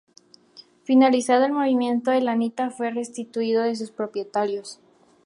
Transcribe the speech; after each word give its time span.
Finalizado 0.83 1.45
el 1.45 1.51
movimiento, 1.51 2.11
el 2.11 2.27
"Anita" 2.27 2.71
fue 2.71 2.89
restituido 2.89 3.61
a 3.61 3.75
sus 3.75 3.91
propietarios. 3.91 4.79